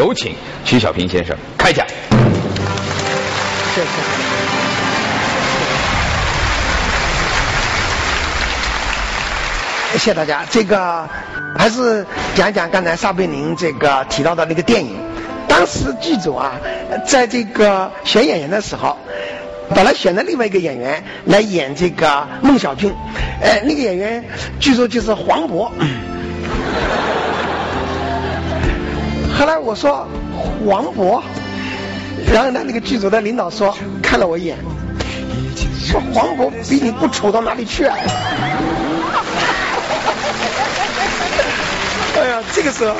[0.00, 0.34] 有请
[0.64, 1.86] 徐小平先生开讲。
[3.74, 3.86] 谢谢。
[9.92, 10.42] 谢谢大家。
[10.50, 11.06] 这个
[11.54, 14.96] 还是讲一讲刚才撒贝宁这个提到的那个电影。
[15.46, 16.52] 当时剧组啊，
[17.06, 18.96] 在这个选演员的时候，
[19.74, 22.90] 本来选了另外一个演员来演这个孟小军。
[23.42, 24.24] 呃，那个演员
[24.60, 25.70] 据说就是黄渤。
[29.40, 30.06] 后来我说
[30.66, 31.22] 黄渤，
[32.30, 34.58] 然后呢，那个剧组的领导说看了我一眼，
[35.82, 37.96] 说黄渤比你不丑到哪里去啊？
[42.20, 42.94] 哎呀，这个时候，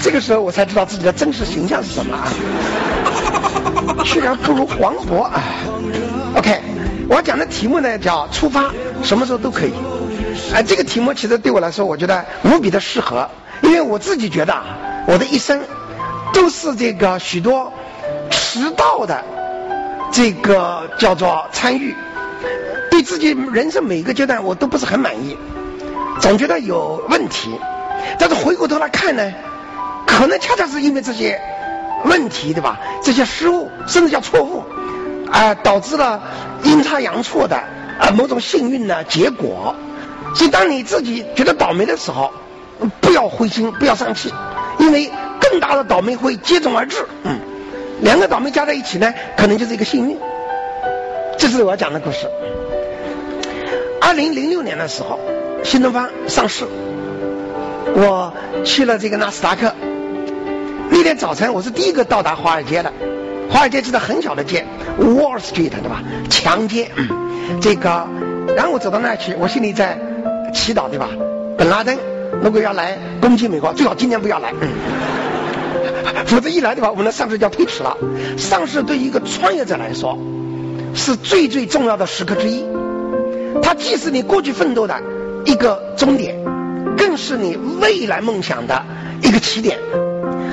[0.00, 2.22] 这个时候我才知道自己的真实形象是什么啊！
[4.04, 5.42] 居然不如黄渤啊
[6.36, 6.60] ！OK，
[7.08, 8.70] 我讲的题目呢叫出发，
[9.02, 9.72] 什么时候都可以。
[10.54, 13.28] 哎，这个题目其实对我来说，我觉得无比的适合，
[13.68, 14.64] 因为我自己觉得啊，
[15.06, 15.60] 我的一生
[16.32, 17.70] 都是这个许多
[18.30, 19.22] 迟到的
[20.10, 21.94] 这个叫做参与，
[22.90, 25.36] 对自己人生每个阶段我都不是很满意。
[26.18, 27.60] 总觉得有问题，
[28.18, 29.34] 但是回过头来看呢，
[30.06, 31.38] 可能恰恰是因为这些
[32.06, 32.80] 问题，对吧？
[33.02, 34.64] 这些失误，甚至叫错误，
[35.30, 36.22] 啊，导致了
[36.62, 37.58] 阴差阳错的
[38.00, 39.76] 啊某种幸运的结果。
[40.34, 42.32] 所以，当你自己觉得倒霉的时候，
[43.00, 44.32] 不要灰心，不要丧气，
[44.78, 47.04] 因为更大的倒霉会接踵而至。
[47.24, 47.38] 嗯，
[48.00, 50.18] 两个倒霉加在一起呢，可能就是一个幸运。
[51.36, 52.26] 这是我要讲的故事。
[54.00, 55.18] 二零零六年的时候。
[55.64, 56.64] 新东方上市，
[57.96, 58.32] 我
[58.64, 59.74] 去了这个纳斯达克。
[60.88, 62.92] 那天早晨，我是第一个到达华尔街的。
[63.50, 64.64] 华尔街是个很小的街
[65.00, 66.00] ，Wall Street 对吧？
[66.30, 66.92] 强街。
[67.60, 68.06] 这个，
[68.56, 69.98] 然后我走到那儿去，我心里在
[70.54, 71.08] 祈祷对吧？
[71.58, 71.98] 本拉登
[72.42, 74.52] 如果要来攻击美国，最好今年不要来，
[76.26, 77.96] 否则一来的话，我们的上市就要推迟了。
[78.36, 80.18] 上市对于一个创业者来说，
[80.94, 82.64] 是最最重要的时刻之一。
[83.62, 85.00] 它既是你过去奋斗的。
[85.44, 86.36] 一个终点，
[86.98, 88.84] 更是你未来梦想的
[89.22, 89.78] 一个起点。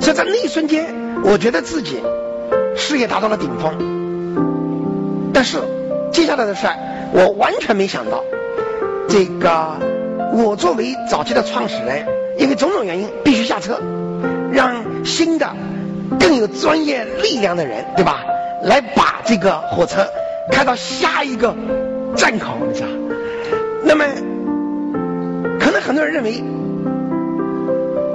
[0.00, 0.94] 所以在那一瞬间，
[1.24, 2.00] 我觉得自己
[2.76, 5.32] 事业达到了顶峰。
[5.32, 5.58] 但是
[6.12, 6.68] 接下来的事，
[7.12, 8.22] 我完全没想到，
[9.08, 9.80] 这个
[10.32, 12.06] 我作为早期的创始人，
[12.38, 13.80] 因为种种原因必须下车，
[14.52, 15.48] 让新的
[16.18, 18.24] 更有专业力量的人，对吧？
[18.62, 20.06] 来把这个火车
[20.50, 21.54] 开到下一个
[22.16, 22.88] 站口，你知道？
[23.84, 24.04] 那么。
[25.58, 26.42] 可能很多人认为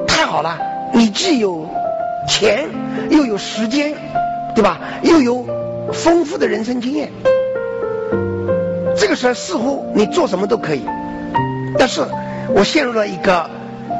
[0.07, 0.57] 太好了，
[0.93, 1.67] 你既有
[2.27, 2.69] 钱，
[3.09, 3.93] 又有时间，
[4.55, 4.79] 对吧？
[5.01, 5.45] 又有
[5.91, 7.11] 丰富的人生经验，
[8.95, 10.85] 这个时候似乎你做什么都可以。
[11.77, 12.01] 但是
[12.55, 13.49] 我陷入了一个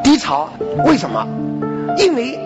[0.04, 0.50] 低潮，
[0.86, 1.28] 为什么？
[1.98, 2.40] 因为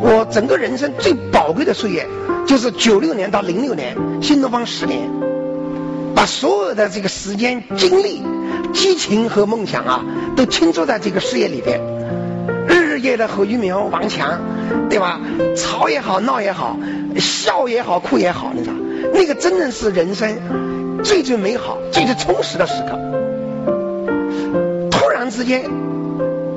[0.00, 2.06] 我整个人生最宝贵的岁月
[2.46, 5.10] 就是九六年到零六年，新东方十年，
[6.14, 8.22] 把所有的这个时间精力。
[8.72, 10.04] 激情和梦想啊，
[10.36, 11.80] 都倾注在这个事业里边，
[12.68, 14.38] 日日夜的和俞敏洪、王强，
[14.88, 15.18] 对吧？
[15.56, 16.76] 吵也好，闹也好，
[17.16, 18.74] 笑也好，哭也好，你知道，
[19.12, 22.96] 那个真正是人生最最美好、最最充实的时刻。
[25.40, 25.64] 时间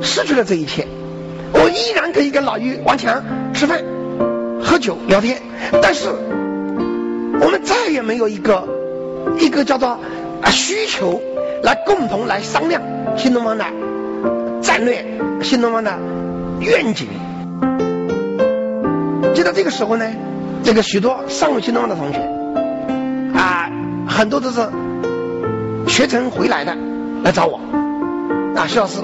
[0.02, 0.86] 失去了这一切，
[1.54, 3.24] 我依然可以跟老于、王强
[3.54, 3.82] 吃饭、
[4.62, 5.42] 喝酒、聊天，
[5.82, 8.68] 但是我们再也没有一个
[9.40, 9.88] 一个叫做
[10.42, 11.22] 啊需求。
[11.64, 12.82] 来共同来商量
[13.16, 13.64] 新东方的
[14.62, 15.06] 战略，
[15.42, 15.98] 新东方的
[16.60, 17.08] 愿景。
[19.34, 20.06] 就在这个时候呢，
[20.66, 22.20] 这个许多上过新东方的同学
[23.34, 23.72] 啊，
[24.10, 24.60] 很多都是
[25.88, 26.76] 学成回来的
[27.24, 27.62] 来找我
[28.56, 29.00] 啊，徐老师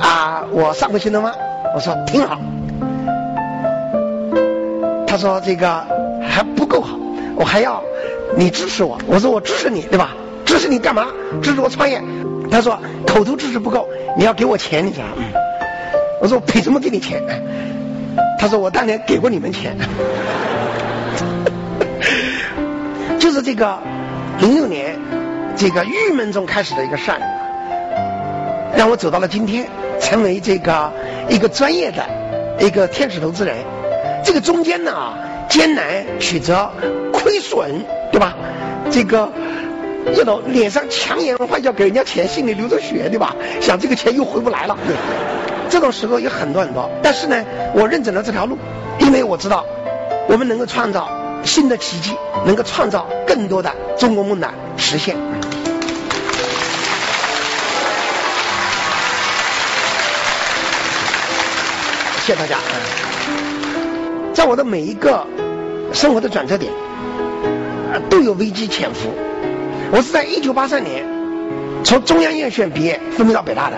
[0.00, 1.34] 啊，我上过新东方，
[1.74, 2.38] 我说挺好。
[5.06, 5.86] 他说这个
[6.22, 6.98] 还不够好，
[7.36, 7.82] 我还要
[8.36, 8.98] 你支持我。
[9.06, 10.10] 我说我支持你，对吧？
[10.44, 11.06] 支持你干嘛？
[11.42, 12.02] 支持我创业？
[12.50, 13.88] 他说口头支持不够，
[14.18, 15.12] 你要给我钱，你知道吗？
[16.20, 17.22] 我说我凭什么给你钱？
[18.38, 19.76] 他说我当年给过你们钱。
[23.18, 23.78] 就是这个
[24.40, 24.98] 零六年
[25.56, 27.18] 这个郁闷中开始的一个事儿，
[28.76, 29.66] 让我走到了今天，
[30.00, 30.92] 成为这个
[31.28, 32.04] 一个专业的
[32.58, 33.56] 一个天使投资人。
[34.24, 35.14] 这个中间呢，
[35.48, 36.70] 艰难曲折，
[37.12, 38.34] 亏损，对吧？
[38.90, 39.30] 这个。
[40.12, 43.34] 一种脸上强颜欢笑给人家钱，心里流着血，对吧？
[43.62, 44.76] 想这个钱又回不来了。
[45.70, 47.42] 这种时候有很多很多，但是呢，
[47.74, 48.58] 我认准了这条路，
[48.98, 49.64] 因为我知道
[50.28, 51.08] 我们能够创造
[51.42, 55.16] 新的奇迹，能够创造更多的中国梦的实现。
[62.26, 62.56] 谢谢大家。
[64.32, 65.26] 在我的每一个
[65.92, 66.72] 生活的转折点，
[68.08, 69.12] 都有危机潜伏。
[69.92, 71.04] 我是在一九八三年
[71.84, 73.76] 从中央院学院毕业，分配到北大的，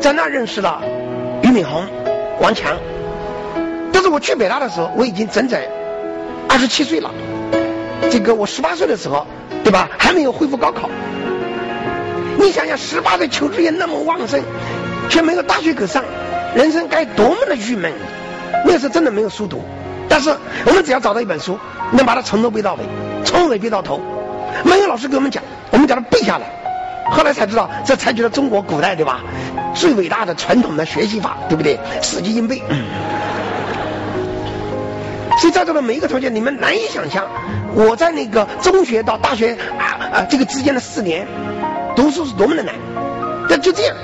[0.00, 0.80] 在那认识了
[1.42, 1.84] 俞敏洪、
[2.40, 2.76] 王强。
[3.92, 5.60] 但是我去北大的时候，我已经整整
[6.48, 7.10] 二十七岁了。
[8.12, 9.26] 这个我十八岁的时候，
[9.64, 9.90] 对吧？
[9.98, 10.88] 还没有恢复高考。
[12.38, 14.40] 你想想，十八岁求知欲那么旺盛，
[15.10, 16.04] 却没有大学可上，
[16.56, 17.92] 人生该多么的郁闷！
[18.64, 19.62] 那时候真的没有书读。
[20.08, 21.58] 但是我们只要找到一本书，
[21.92, 22.80] 能把它从头背到尾，
[23.24, 24.00] 从尾背到头。
[24.64, 26.46] 没有老师给我们讲，我们将它背下来。
[27.10, 29.20] 后来才知道，这采取了中国古代对吧
[29.74, 31.78] 最伟大的传统的学习法，对不对？
[32.00, 32.62] 死记硬背。
[35.38, 37.26] 所以在座的每一个同学，你们难以想象，
[37.74, 41.26] 我在那个中学到大学啊啊这个之间的四年，
[41.94, 42.74] 读书是多么的难。
[43.46, 43.94] 但就这样，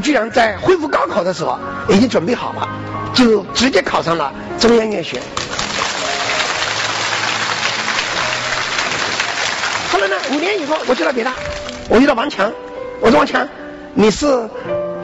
[0.00, 1.58] 居然在恢复高考的时候
[1.88, 2.68] 已经准备好了，
[3.14, 5.24] 就直接考上了中央院学院。
[9.92, 10.16] 后来呢？
[10.32, 11.32] 五年以后，我去了北大，
[11.88, 12.52] 我遇到王强，
[13.00, 13.46] 我说王强，
[13.94, 14.48] 你是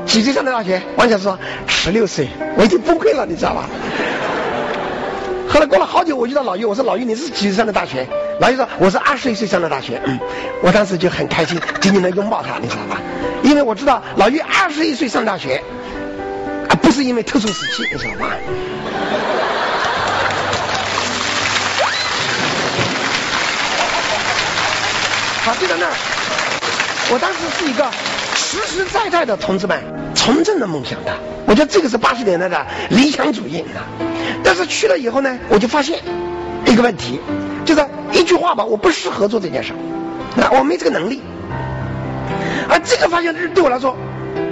[0.07, 0.81] 几岁上的大学？
[0.97, 3.69] 王强说十六岁，我已经崩溃了，你知道吧？
[5.51, 8.07] 后来过了好久，我遇到老于，我说老于你是几岁上的大学？
[8.41, 10.01] 老于说我是二十一岁上的大学。
[10.05, 10.19] 嗯，
[10.63, 13.01] 我当时就很开心，紧紧的拥抱他，你知道吧？
[13.43, 15.63] 因为我知道老于二十一岁上大学，
[16.69, 18.31] 啊，不是因为特殊时期，你知道吧？
[25.45, 25.93] 好，就在那儿。
[27.09, 27.89] 我当时是一个
[28.35, 29.81] 实实在在的同志们
[30.13, 31.17] 从政的梦想的，
[31.47, 33.65] 我觉得这个是八十年代的理想主义。
[34.43, 36.01] 但是去了以后呢，我就发现
[36.67, 37.21] 一个问题，
[37.65, 41.23] 就是一句话吧，我不适合做这件事儿，我没这个能力。
[42.69, 43.97] 而这个发现对我来说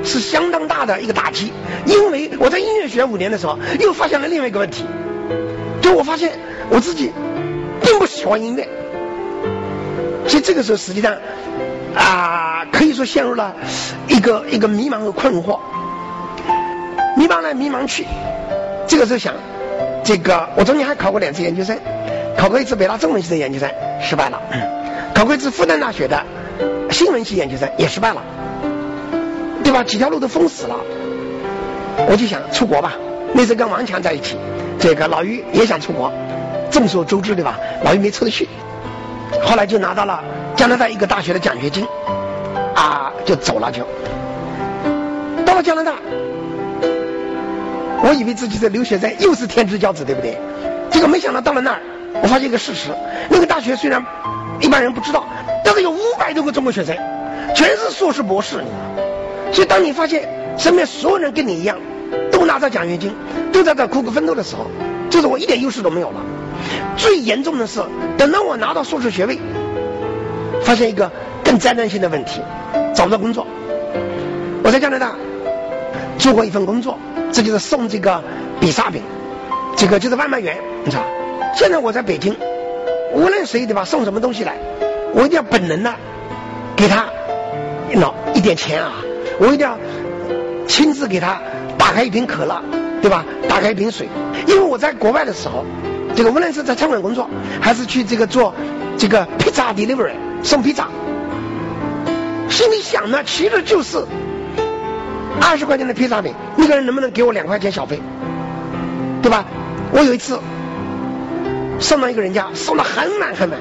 [0.02, 1.52] 是相当大的一个打击，
[1.86, 4.84] 因为我在音乐学院五年的时候，又发现了另外一个问题，
[5.82, 6.32] 就我发现
[6.70, 7.12] 我自己
[7.82, 8.68] 并不喜欢音乐。
[10.26, 11.16] 所以这个时候，实际上
[11.94, 13.54] 啊，可以说陷入了
[14.08, 15.58] 一个一个迷茫和困惑，
[17.16, 18.06] 迷茫来迷茫去。
[18.86, 19.34] 这个时候想，
[20.02, 21.78] 这个我中间还考过两次研究生，
[22.38, 23.70] 考过一次北大中文系的研究生，
[24.02, 24.38] 失败了；
[25.14, 26.24] 考过一次复旦大学的
[26.94, 28.22] 新闻系研究生，也失败了，
[29.64, 29.82] 对吧？
[29.82, 30.76] 几条路都封死了。
[32.08, 32.92] 我就想出国吧。
[33.32, 34.36] 那时候跟王强在一起，
[34.78, 36.12] 这个老于也想出国，
[36.70, 37.58] 众所周知，对吧？
[37.82, 38.48] 老于没出得去。
[39.42, 40.22] 后来就拿到了
[40.54, 41.84] 加拿大一个大学的奖学金，
[42.76, 43.82] 啊，就走了就。
[45.44, 45.94] 到了加拿大，
[48.04, 50.38] 我以为自己的留学生又是天之骄子，对不对？
[50.92, 51.80] 结果没想到到了那儿，
[52.22, 52.90] 我发现一个事实：
[53.28, 54.00] 那个大学虽然
[54.60, 55.26] 一般人不知道，
[55.64, 56.96] 但是有五百多个中国学生，
[57.56, 58.62] 全是硕士博士。
[59.52, 60.28] 所以当你发现
[60.58, 61.78] 身边所有人跟你一样，
[62.30, 63.12] 都拿着奖学金，
[63.52, 64.66] 都在这苦苦奋斗的时候，
[65.10, 66.20] 就是我一点优势都没有了。
[66.96, 67.80] 最严重的是，
[68.16, 69.38] 等到我拿到硕士学位，
[70.62, 71.10] 发现一个
[71.42, 72.40] 更灾难性的问题，
[72.94, 73.46] 找不到工作。
[74.62, 75.14] 我在加拿大
[76.18, 76.98] 做过一份工作，
[77.32, 78.22] 这就是送这个
[78.60, 79.02] 比萨饼，
[79.76, 81.02] 这个就是外卖员，你知道
[81.54, 82.36] 现在我在北京，
[83.12, 84.56] 无论谁对吧，送什么东西来，
[85.14, 85.94] 我一定要本能的
[86.76, 87.06] 给他
[87.94, 88.92] 脑一点钱啊，
[89.38, 89.78] 我一定要
[90.66, 91.40] 亲自给他
[91.78, 92.60] 打开一瓶可乐，
[93.00, 93.24] 对吧？
[93.48, 94.08] 打开一瓶水，
[94.46, 95.64] 因为我在国外的时候。
[96.16, 97.28] 这个无论是在餐馆工作，
[97.60, 98.54] 还是去这个做
[98.96, 100.12] 这个 披萨 delivery
[100.44, 100.86] 送披萨，
[102.48, 103.98] 心里想的，其实就是
[105.40, 108.00] 二十块钱的披萨饼，那个人能不能给我两块钱小费，
[109.22, 109.44] 对吧？
[109.90, 110.38] 我有一次
[111.80, 113.58] 送到一个人家，送的很满很满，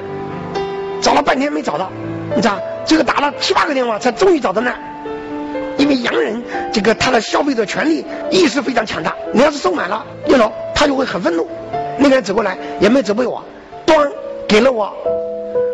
[1.04, 1.90] 找了半天没找到，
[2.34, 4.78] 你知道，这个打了七八个电话才终于找到那儿。
[5.76, 6.42] 因为洋人
[6.72, 11.46] 这个他的消费者权利意识非常强大，你要是送满了，对喽，他就会很愤怒。
[11.98, 13.44] 那个人走过来，也没责备我，
[13.84, 14.10] 端
[14.48, 14.90] 给了我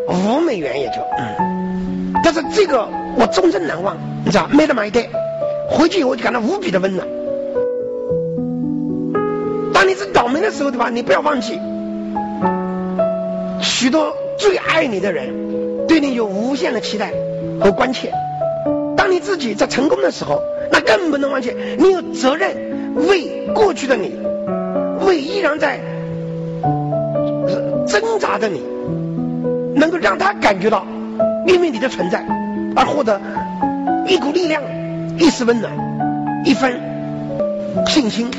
[0.08, 2.12] 五美元，也就嗯。
[2.24, 5.06] 但是这个我终身难忘，你知道，made my day。
[5.70, 7.06] 回去以后就感到无比的温暖。
[9.72, 10.90] 当你是倒霉的时候，对吧？
[10.90, 11.60] 你不要忘记，
[13.62, 17.12] 许多最爱你的人对你有无限的期待
[17.60, 18.12] 和关切。
[18.96, 20.42] 当你自己在成功的时候，
[20.72, 24.12] 那更不能忘记，你有责任为过去的你，
[25.06, 25.78] 为依然在。
[27.86, 28.62] 挣扎的你，
[29.74, 30.86] 能够让他感觉到
[31.48, 32.24] 因为你的存在
[32.76, 33.20] 而获得
[34.06, 34.62] 一股力量、
[35.18, 35.72] 一丝温暖、
[36.44, 36.80] 一分
[37.88, 38.30] 信心。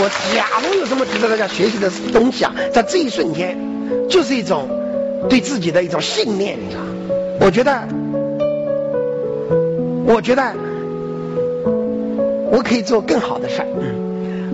[0.00, 3.58] 我假如有什么值得大家学习的东西啊，在这一瞬间，
[4.08, 4.68] 就是一种
[5.28, 6.82] 对自己的一种信念，你知道？
[7.40, 7.82] 我觉得
[10.06, 10.54] 我觉得
[12.50, 13.66] 我可以做更好的事儿，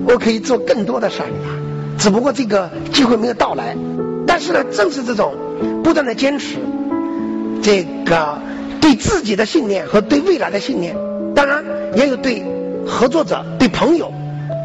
[0.07, 1.29] 我可以做更多的事儿，
[1.99, 3.77] 只不过这个机会没有到来。
[4.27, 5.35] 但是呢，正是这种
[5.85, 6.57] 不断的坚持，
[7.63, 8.39] 这个
[8.81, 10.97] 对自己的信念和对未来的信念，
[11.35, 11.63] 当然
[11.95, 12.43] 也有对
[12.87, 14.13] 合作者、对朋友、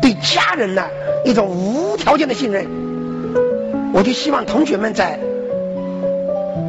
[0.01, 0.89] 对家人的
[1.25, 2.67] 一种无条件的信任。
[3.93, 5.19] 我就希望同学们在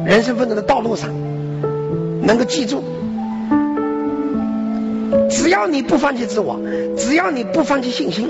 [0.05, 1.09] 人生奋斗的道路上，
[2.23, 2.83] 能够记住。
[5.29, 6.59] 只要你不放弃自我，
[6.97, 8.29] 只要你不放弃信心，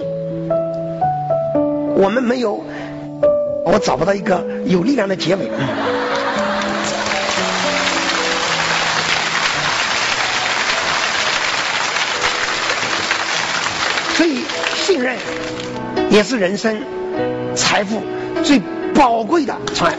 [1.95, 2.63] 我们没有，
[3.65, 5.49] 我找不到一个有力量的结尾。
[16.09, 16.81] 也是人生
[17.55, 18.01] 财富
[18.43, 18.61] 最
[18.93, 19.95] 宝贵的宠爱。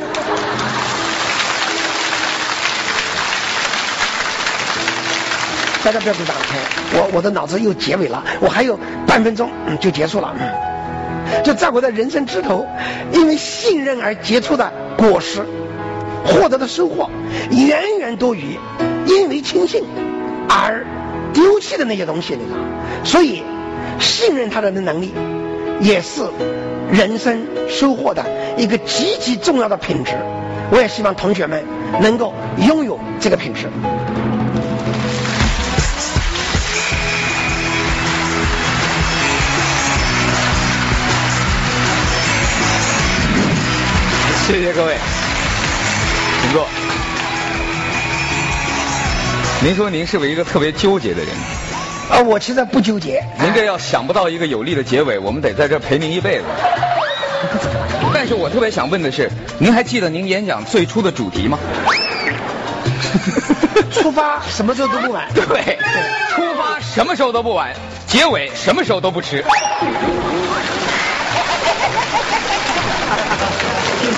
[5.85, 6.37] 大家不要鼓掌，
[6.93, 9.50] 我我的脑子又结尾了，我还有半分钟
[9.81, 10.33] 就结束了。
[11.43, 12.64] 就在我的人生枝头，
[13.11, 15.45] 因为信任而结出的果实，
[16.25, 17.11] 获得的收获，
[17.50, 18.61] 远远多于
[19.07, 19.83] 因为轻信
[20.49, 20.87] 而
[21.33, 22.59] 丢弃的那些东西，你知道？
[23.02, 23.43] 所以，
[24.00, 25.12] 信任他人的能力，
[25.80, 26.22] 也是
[26.90, 28.25] 人生收获的
[28.56, 30.12] 一个极其重要的品质。
[30.70, 31.64] 我也希望同学们
[32.00, 32.32] 能够
[32.66, 33.68] 拥有这个品质。
[44.46, 44.96] 谢谢各位，
[46.42, 46.66] 请坐。
[49.62, 51.28] 您说您是不是一个特别纠结的人？
[52.12, 53.25] 啊，我其实不纠结。
[53.40, 56.45] 您这要想不到一个有力的结尾，我们得在这陪您一辈子。
[58.12, 61.59] 但是我特别想问的是，您还记得您演讲最初的主题吗？
[63.90, 65.26] 出发什么时候都不晚。
[65.35, 65.78] 对，
[66.35, 67.73] 出发什么时候都不晚，
[68.07, 69.42] 结尾什么时候都不迟。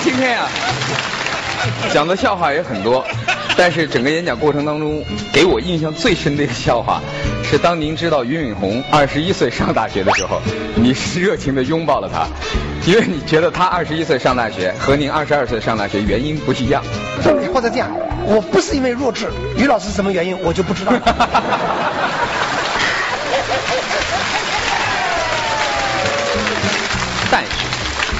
[0.03, 0.49] 今天啊，
[1.93, 3.05] 讲的笑话也很多，
[3.57, 7.01] 但是整个演讲过程当中，给我印象最深的一个笑话，
[7.43, 10.41] 是当您知道俞敏洪二十一岁上大学的时候，
[10.75, 12.27] 你是热情的拥抱了他，
[12.85, 16.83] 因为你觉得他二十一岁上大学和您二十二岁上大学原因不一样。
[17.53, 17.89] 或者这样，
[18.25, 20.91] 我不是因为弱智，于老师什么原因我就不知道。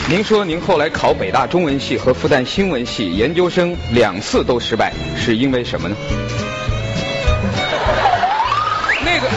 [0.08, 5.96] 您说您后来考北大中文系和复旦新闻系研究生两次都失败，是因为什么呢？
[9.04, 9.28] 那个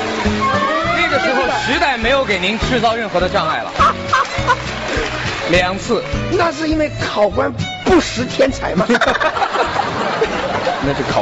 [0.94, 3.72] 那个时候时代没有给您制造任何的障碍了，
[5.50, 6.04] 两次。
[6.32, 7.50] 那是因为考官
[7.87, 8.84] 不识天才吗？
[10.84, 11.16] 那是考。